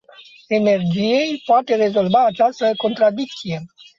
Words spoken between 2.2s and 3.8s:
această contradicție.